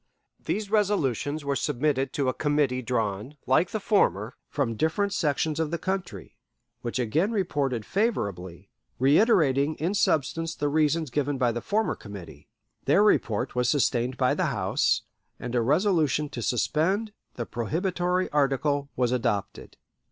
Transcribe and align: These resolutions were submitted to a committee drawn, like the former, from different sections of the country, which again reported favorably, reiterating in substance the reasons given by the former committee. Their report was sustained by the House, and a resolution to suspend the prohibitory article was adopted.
These 0.43 0.71
resolutions 0.71 1.45
were 1.45 1.55
submitted 1.55 2.11
to 2.13 2.27
a 2.27 2.33
committee 2.33 2.81
drawn, 2.81 3.37
like 3.45 3.69
the 3.69 3.79
former, 3.79 4.35
from 4.49 4.73
different 4.73 5.13
sections 5.13 5.59
of 5.59 5.69
the 5.69 5.77
country, 5.77 6.37
which 6.81 6.97
again 6.97 7.29
reported 7.31 7.85
favorably, 7.85 8.71
reiterating 8.97 9.75
in 9.75 9.93
substance 9.93 10.55
the 10.55 10.69
reasons 10.69 11.11
given 11.11 11.37
by 11.37 11.51
the 11.51 11.61
former 11.61 11.93
committee. 11.93 12.47
Their 12.85 13.03
report 13.03 13.53
was 13.53 13.69
sustained 13.69 14.17
by 14.17 14.33
the 14.33 14.45
House, 14.47 15.03
and 15.39 15.53
a 15.53 15.61
resolution 15.61 16.29
to 16.29 16.41
suspend 16.41 17.11
the 17.35 17.45
prohibitory 17.45 18.27
article 18.31 18.89
was 18.95 19.11
adopted. 19.11 19.77